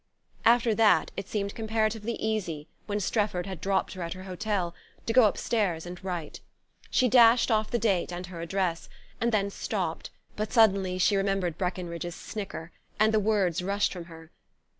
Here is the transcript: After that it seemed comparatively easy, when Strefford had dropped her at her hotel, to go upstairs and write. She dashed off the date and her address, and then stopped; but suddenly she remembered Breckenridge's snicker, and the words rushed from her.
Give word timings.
After 0.45 0.73
that 0.73 1.11
it 1.15 1.27
seemed 1.27 1.53
comparatively 1.53 2.13
easy, 2.13 2.67
when 2.87 2.99
Strefford 2.99 3.45
had 3.45 3.61
dropped 3.61 3.93
her 3.93 4.01
at 4.01 4.13
her 4.13 4.23
hotel, 4.23 4.73
to 5.05 5.13
go 5.13 5.25
upstairs 5.25 5.85
and 5.85 6.03
write. 6.03 6.39
She 6.89 7.07
dashed 7.07 7.51
off 7.51 7.69
the 7.69 7.77
date 7.77 8.11
and 8.11 8.25
her 8.25 8.41
address, 8.41 8.89
and 9.21 9.31
then 9.31 9.51
stopped; 9.51 10.09
but 10.35 10.51
suddenly 10.51 10.97
she 10.97 11.15
remembered 11.15 11.55
Breckenridge's 11.55 12.15
snicker, 12.15 12.71
and 12.99 13.13
the 13.13 13.19
words 13.19 13.61
rushed 13.61 13.93
from 13.93 14.05
her. 14.05 14.31